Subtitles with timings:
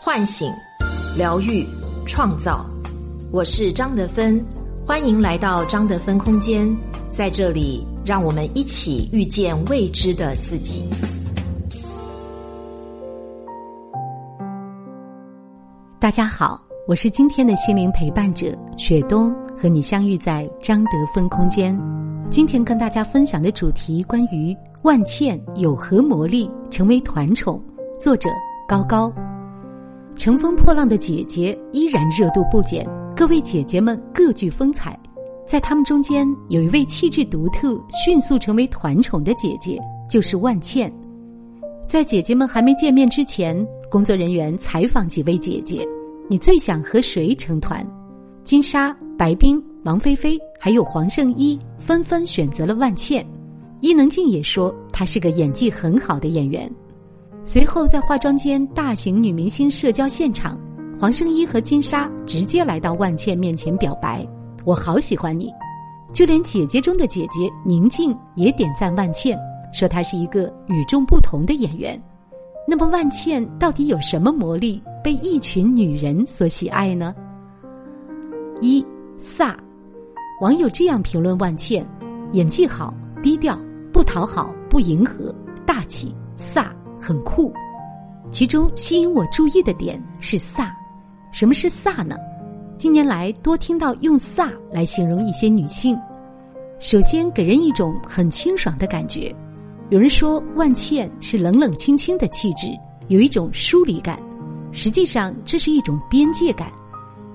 [0.00, 0.50] 唤醒、
[1.16, 1.66] 疗愈、
[2.06, 2.64] 创造。
[3.32, 4.42] 我是张德芬，
[4.86, 6.74] 欢迎来到张德芬空间，
[7.10, 10.88] 在这里，让我们一起遇见未知的自己。
[15.98, 21.76] 大家好，我是今天的心灵陪伴者雪冬，和你相遇在张德芬空间。
[22.30, 27.60] 今天跟大家分享的主题关于万茜有何魔力成为团宠，
[28.00, 28.30] 作者
[28.68, 29.12] 高高。
[30.18, 34.98] 乘风破浪的姐姐依然热度不减，各位姐姐们各具风采。
[35.46, 39.78] 在她们中间，有一位气质独特、迅速成为团宠的姐姐，
[40.10, 40.92] 就是万茜。
[41.86, 45.86] 在姐姐们还没见面之前，工作人员采访几位姐姐
[46.28, 47.86] ：“你最想和谁成团？”
[48.42, 53.24] 金莎、白冰、王菲菲还有黄圣依纷纷选择了万茜。
[53.82, 56.68] 伊能静也说，她是个演技很好的演员。
[57.50, 60.60] 随后，在化妆间大型女明星社交现场，
[61.00, 64.22] 黄圣依和金莎直接来到万茜面前表白
[64.66, 65.50] ：“我好喜欢你。”
[66.12, 69.34] 就连姐姐中的姐姐宁静也点赞万茜，
[69.72, 71.98] 说她是一个与众不同的演员。
[72.66, 77.14] 那么，万茜到底有什么魔力，被一群女人所喜爱呢？
[78.60, 78.84] 一
[79.18, 79.56] 飒，
[80.42, 81.82] 网友这样评论万茜：
[82.32, 83.58] 演技好，低调，
[83.90, 85.34] 不讨好，不迎合，
[85.64, 86.66] 大气，飒。
[86.98, 87.52] 很酷，
[88.30, 90.68] 其中吸引我注意的点是飒。
[91.32, 92.16] 什么是飒呢？
[92.76, 95.98] 近年来多听到用飒来形容一些女性。
[96.78, 99.34] 首先给人一种很清爽的感觉。
[99.90, 102.68] 有人说万茜是冷冷清清的气质，
[103.08, 104.18] 有一种疏离感。
[104.70, 106.70] 实际上这是一种边界感。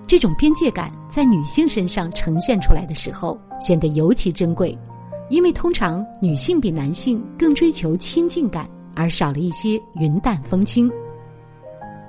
[0.05, 4.77] 这种边界感在女性身上呈现出来的时候，显得尤其珍贵，
[5.29, 8.69] 因为通常女性比男性更追求亲近感。
[8.95, 10.91] 而少了一些云淡风轻，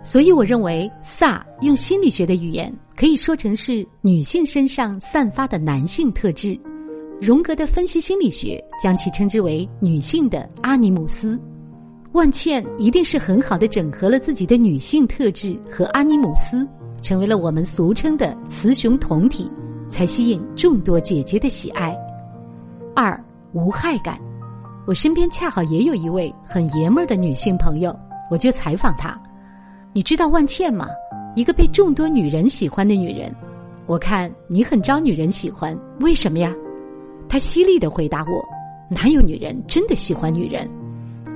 [0.03, 6.59] 所以我认为飒用心理学的语言可以说成是女性身上散发的男性特质。
[7.21, 11.41] 荣格的分析心理学将其称之为女性的阿尼姆斯。
[12.13, 16.69] 万茜一定是很好的整合了自己的女性特质和阿尼姆斯，
[17.03, 19.51] 成为了我们俗称的雌雄同体，
[19.89, 21.97] 才吸引众多姐姐的喜爱。
[22.95, 23.19] 二
[23.53, 24.17] 无害感。
[24.87, 27.99] 我身边恰好也有一位很爷们儿的女性朋友，
[28.31, 29.19] 我就采访她
[29.95, 30.87] ：“你知道万茜吗？
[31.35, 33.35] 一个被众多女人喜欢的女人。
[33.87, 36.55] 我看你很招女人喜欢，为什么呀？”
[37.29, 38.45] 她犀利的回答我
[38.91, 40.69] ：“哪有女人真的喜欢女人？”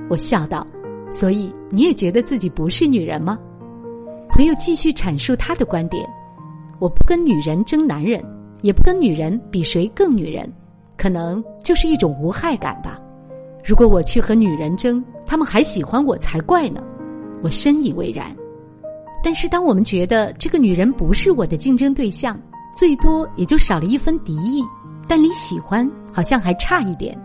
[0.09, 0.65] 我笑道
[1.11, 3.37] ：“所以你也觉得自己不是女人吗？”
[4.29, 6.07] 朋友继续阐述他的观点
[6.77, 8.23] ：“我不跟女人争男人，
[8.61, 10.47] 也不跟女人比谁更女人，
[10.95, 12.99] 可能就是一种无害感吧。”
[13.63, 16.81] 如果我去和女人争，他们还喜欢我才怪呢。
[17.43, 18.35] 我深以为然。
[19.21, 22.39] 但是，当我们觉得这个女人不是我的竞争对象，
[22.73, 24.63] 最多也就少了一分敌意，
[25.07, 27.17] 但离喜欢好像还差一点。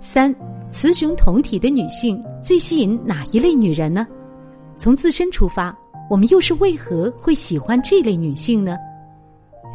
[0.00, 0.34] 三，
[0.70, 4.06] 雌雄同体的女性最吸引哪一类女人呢？
[4.76, 5.76] 从自身出发，
[6.10, 8.76] 我们又是为何会喜欢这类女性呢？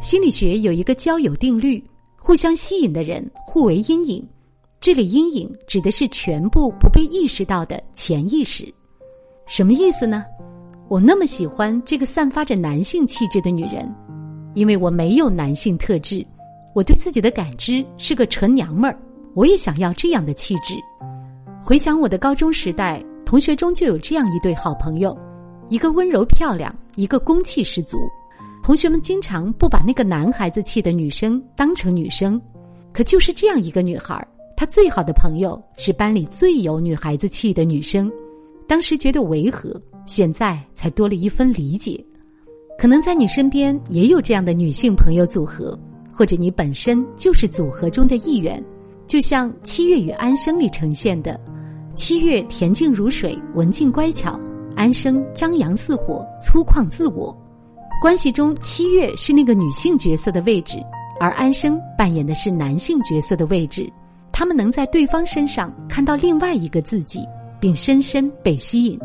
[0.00, 1.82] 心理学有一个交友定律：
[2.18, 4.26] 互相吸引的人互为阴影。
[4.82, 8.66] 这里阴影指的是全部不被意识到的潜意识，
[9.46, 10.24] 什么意思呢？
[10.88, 13.88] 我那么喜欢这个散发着男性气质的女人，
[14.54, 16.26] 因为我没有男性特质，
[16.74, 18.98] 我对自己的感知是个纯娘们儿，
[19.34, 20.74] 我也想要这样的气质。
[21.64, 25.16] 回想我的高中时代，同学中就有这样一对好朋友，
[25.68, 27.98] 一个温柔漂亮，一个攻气十足。
[28.64, 32.42] 同学们经常不把那个男孩子气的女生当成女生，
[32.92, 34.26] 可就是这样一个女孩儿。
[34.62, 38.08] 他最好的朋友是班里最有女孩子气的女生，
[38.68, 39.74] 当时觉得违和，
[40.06, 42.00] 现在才多了一分理解。
[42.78, 45.76] 可能在你身边也有这样的女性朋友组合，
[46.12, 48.64] 或者你本身就是组合中的一员。
[49.08, 51.40] 就像《七月与安生》里呈现的，
[51.96, 54.38] 七月恬静如水，文静乖巧；
[54.76, 57.36] 安生张扬似火，粗犷自我。
[58.00, 60.78] 关系中，七月是那个女性角色的位置，
[61.18, 63.92] 而安生扮演的是男性角色的位置。
[64.42, 67.24] 他们能在对方身上看到另外一个自己，
[67.60, 68.98] 并深深被吸引。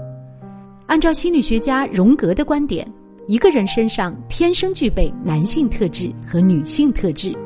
[0.88, 2.92] 按照心理学家荣格的观点，
[3.28, 7.38] 一个人身上天生具备男性特质和女性特质。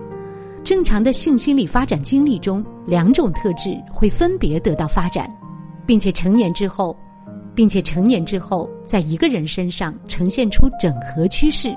[0.64, 5.30] 正常的性心理发展经历中，两种特质会分别得到发展，
[5.86, 6.96] 并且成年之后，
[7.54, 11.76] 并且成年之后，在一个人身上呈现出整合趋势。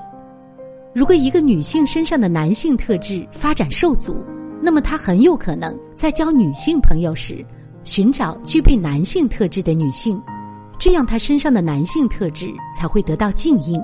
[0.93, 4.15] 如果一个女性身上的男性特质发展受阻，
[4.61, 7.45] 那么，他很有可能在交女性朋友时，
[7.83, 10.19] 寻找具备男性特质的女性，
[10.79, 13.79] 这样他身上的男性特质才会得到静音。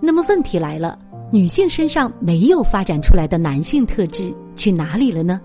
[0.00, 0.98] 那么问题来了，
[1.32, 5.40] 女性身上没有发展出来的男性特质去哪里了呢？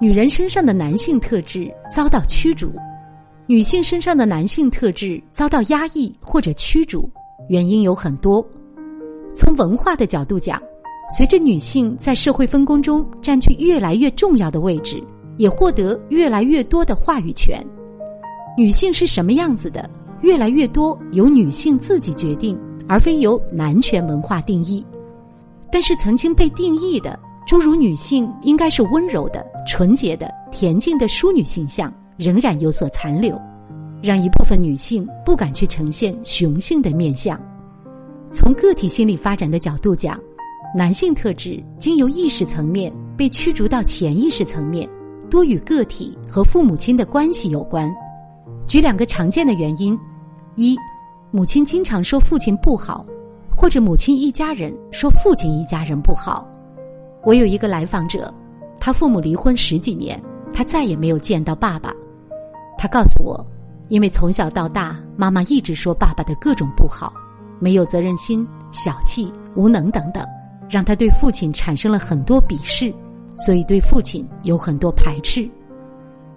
[0.00, 2.72] 女人身上的男性特质遭到驱逐，
[3.46, 7.08] 女性身上的男性特质遭到压抑或者驱逐，
[7.48, 8.44] 原因有很多。
[9.36, 10.60] 从文化的角度讲，
[11.16, 15.02] 随着女性在社会分工中占据越来越重要的位置，
[15.38, 17.60] 也获得越来越多的话语权。
[18.56, 19.90] 女性是什么样子的，
[20.22, 22.58] 越来越多由女性自己决定，
[22.88, 24.84] 而非由男权文化定义。
[25.72, 33.36] 但是曾经被定义的，诸如女性应该是温柔的、纯洁的、恬静的淑女形象，仍然有所残留，
[34.00, 37.40] 让一部分女性不敢去呈现雄性的面相。
[38.32, 40.20] 从个体心理发展的角度讲，
[40.72, 44.88] 男性特质经由意识层面被驱逐到潜意识层面，
[45.28, 47.92] 多与个体和父母亲的关系有关。
[48.68, 49.98] 举两个常见的原因：
[50.54, 50.76] 一，
[51.32, 53.04] 母亲经常说父亲不好，
[53.50, 56.46] 或者母亲一家人说父亲一家人不好。
[57.24, 58.32] 我有一个来访者，
[58.78, 60.22] 他父母离婚十几年，
[60.54, 61.92] 他再也没有见到爸爸。
[62.78, 63.44] 他告诉我，
[63.88, 67.12] 因为从小到大，妈妈一直说爸爸的各种不好。
[67.58, 70.24] 没有责任心、小气、无能等等，
[70.70, 72.94] 让他对父亲产生了很多鄙视，
[73.38, 75.50] 所以对父亲有很多排斥。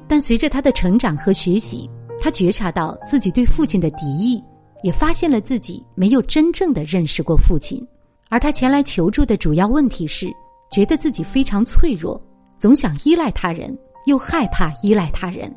[0.07, 1.89] 但随着他的成长和学习，
[2.19, 4.43] 他觉察到自己对父亲的敌意，
[4.81, 7.79] 也发现了自己没有真正的认识过父亲。
[8.29, 10.27] 而他前来求助的主要问题是，
[10.71, 12.19] 觉得自己非常脆弱，
[12.57, 13.77] 总想依赖他人，
[14.07, 15.53] 又害怕依赖他人。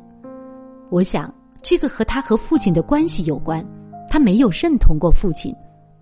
[0.91, 1.33] 我想，
[1.63, 3.65] 这个和他和父亲的关系有关。
[4.09, 5.53] 他没有认同过父亲，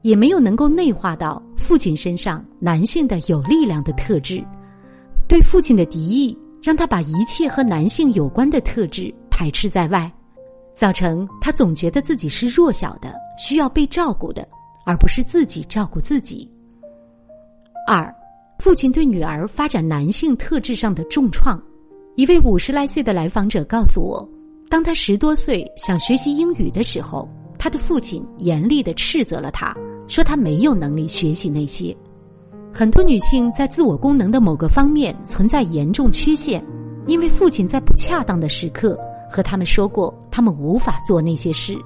[0.05, 4.39] 也没有能够内化到父亲身上男性的有力量的特质。
[5.27, 10.11] 对父亲的敌意，让他把一切和男性有关的特质排斥在外，
[10.75, 14.47] 造成他总觉得自己是弱小的，需要被照顾的，
[14.85, 16.47] 而不是自己照顾自己。
[17.87, 18.13] 二，
[18.59, 21.59] 父亲对女儿发展男性特质上的重创。
[22.15, 24.29] 一位五十来岁的来访者告诉我，
[24.69, 27.27] 当他十多岁想学习英语的时候。
[27.57, 29.73] 他的父亲严厉的斥责了他，
[30.07, 31.95] 说他没有能力学习那些。
[32.73, 36.63] 很多女性在自我功能的某个方面存在严重缺陷，
[37.07, 38.99] 因为父亲在不恰当的时刻
[39.31, 41.77] 和他们说过他们无法做那些事。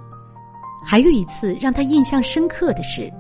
[0.84, 3.12] 还有一次让他印象深刻的是，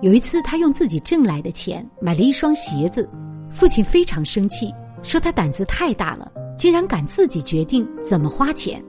[0.00, 3.06] 有一次他用自己挣来的钱买了一双鞋子，
[3.50, 8.82] 父亲非常生气，说他胆子太大了，竟然敢自己决定怎么花钱。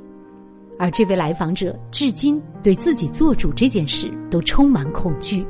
[0.81, 5.45] 而这位来访者至今对自己做主这件事都充满恐惧。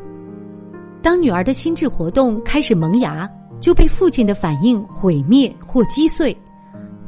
[1.02, 3.30] 当女儿的心智活动开始萌芽，
[3.62, 6.36] 就被父亲的反应毁灭或击碎。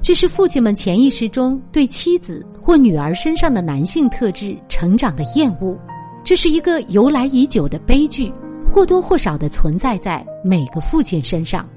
[0.01, 5.77] 这是父亲们潜意识中对妻子或女儿身上的男性特质成长的厌恶。
[6.23, 8.31] 这是一个由来已久的悲剧，
[8.65, 11.67] 或多或少的存在在每个父亲身上。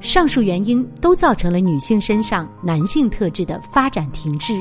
[0.00, 4.54] 上述原因都造成了女性身上男性特质的发展停滞。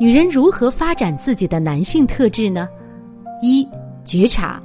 [0.00, 2.68] 女人如何发展自己的男性特质呢？
[3.40, 3.66] 一
[4.04, 4.60] 觉察，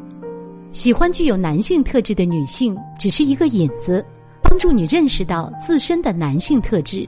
[0.73, 4.03] 喜欢具有男性特质的女性只是一个引子，
[4.41, 7.07] 帮助你认识到自身的男性特质。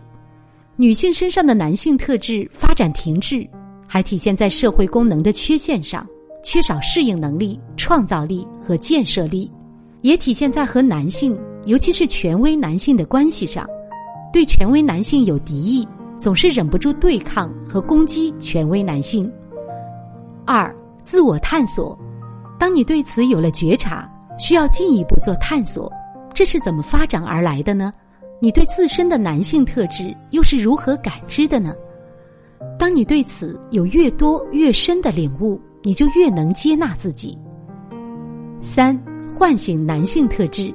[0.76, 3.48] 女性身上的男性特质发展停滞，
[3.88, 6.08] 还体现在社会功能的缺陷上，
[6.44, 9.52] 缺少适应能力、创造力和建设力，
[10.02, 11.36] 也体现在和男性，
[11.66, 13.68] 尤其是权威男性的关系上，
[14.32, 15.88] 对权威男性有敌意。
[16.22, 19.30] 总是忍不住对抗和攻击权威男性。
[20.46, 20.74] 二、
[21.04, 21.98] 自我探索，
[22.60, 25.92] 当你对此有了觉察，需要进一步做探索，
[26.32, 27.92] 这是怎么发展而来的呢？
[28.40, 31.74] 你对自身的男性特质又是如何感知的呢？
[32.78, 37.36] 当你对此有越多越深的领悟，你就越能接纳自己。
[38.60, 38.96] 三、
[39.34, 40.72] 唤醒男性特质，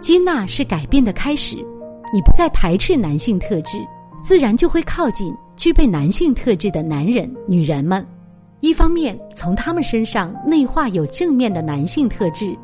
[0.00, 1.56] 接纳是改变的开始，
[2.14, 3.76] 你不再排斥男性特质。
[4.22, 8.06] 自然就会靠近具备男性特质的男人、女人们。
[8.60, 12.54] 一方面从他们身上内化有正面的男性特质，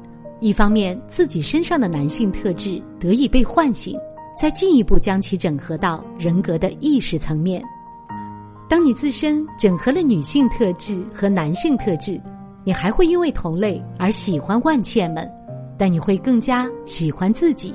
[0.40, 3.98] 一方面自己身上的男性特质得以被唤醒，
[4.38, 7.62] 再进一步将其整合到人格的意识层面。
[8.68, 12.20] 当你自身整合了女性特质和男性特质，
[12.62, 15.26] 你还会因为同类而喜欢万茜们，
[15.78, 17.74] 但你会更加喜欢自己。